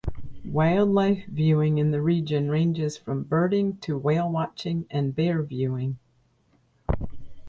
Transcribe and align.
Wildlife 0.45 1.27
viewing 1.27 1.77
in 1.77 1.91
the 1.91 2.01
region 2.01 2.49
ranges 2.49 2.97
from 2.97 3.21
birding 3.21 3.77
to 3.81 3.99
whale 3.99 4.31
watching 4.31 4.87
and 4.89 5.13
bear 5.15 5.43
viewing. 5.43 5.99